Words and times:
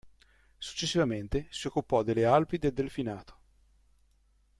Successivamente, 0.57 1.45
si 1.51 1.67
occupò 1.67 2.01
delle 2.01 2.25
Alpi 2.25 2.57
del 2.57 2.73
Delfinato. 2.73 3.39